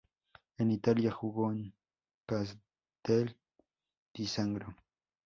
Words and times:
En 0.57 0.71
Italia, 0.71 1.11
jugó 1.11 1.51
en 1.51 1.75
Castel 2.25 3.37
di 4.11 4.25
Sangro. 4.25 4.75